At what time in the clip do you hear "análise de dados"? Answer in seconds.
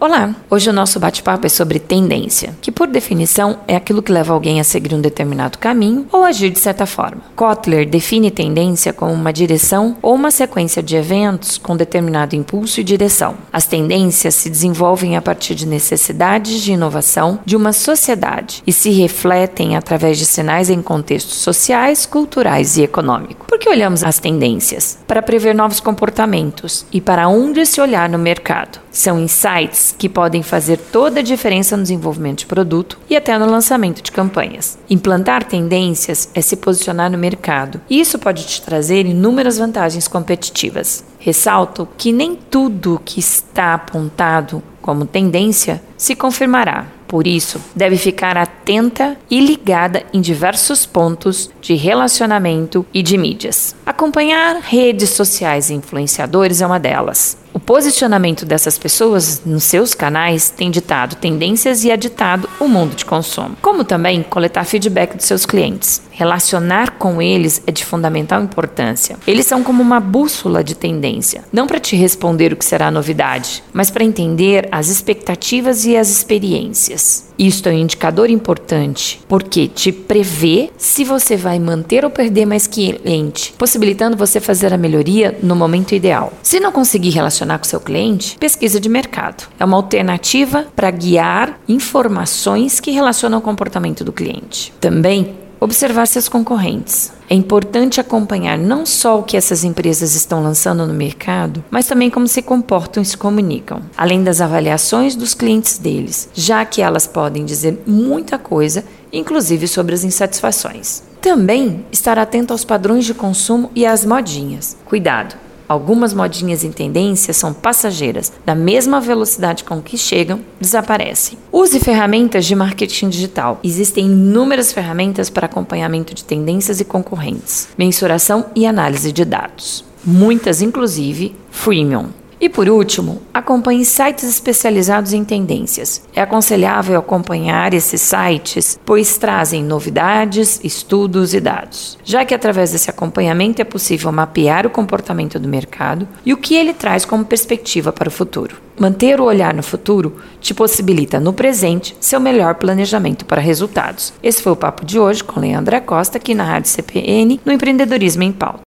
128.66-129.84